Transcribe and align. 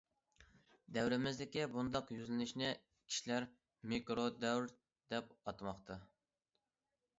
دەۋرىمىزدىكى 0.95 1.67
بۇنداق 1.75 2.09
يۈزلىنىشنى 2.15 2.71
كىشىلەر‹‹ 2.87 3.47
مىكرو 3.93 4.27
دەۋر›› 4.47 4.69
دەپ 5.15 5.33
ئاتىماقتا. 5.45 6.03